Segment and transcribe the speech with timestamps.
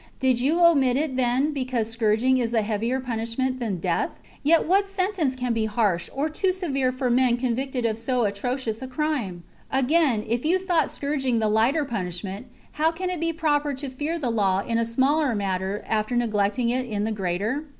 [0.19, 4.17] Did you omit it, then, because scourging is a heavier punishment than death?
[4.41, 8.81] Yet what sentence can be harsh or too severe for men convicted of so atrocious
[8.81, 13.31] a crime.* Again, if you thought scourg ing the lighter punishment, how can it be
[13.31, 14.23] proper to THE CONSPIRACY OF CATILINB.
[14.23, 16.91] 47 fear the law in the smaller matter after neglecting it chap.
[16.91, 17.65] in the greater